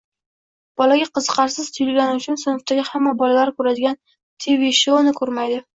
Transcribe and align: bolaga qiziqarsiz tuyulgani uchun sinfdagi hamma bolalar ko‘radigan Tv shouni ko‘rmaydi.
bolaga 0.81 1.07
qiziqarsiz 1.17 1.67
tuyulgani 1.75 2.23
uchun 2.23 2.41
sinfdagi 2.47 2.89
hamma 2.91 3.15
bolalar 3.23 3.53
ko‘radigan 3.61 4.03
Tv 4.47 4.71
shouni 4.85 5.21
ko‘rmaydi. 5.23 5.67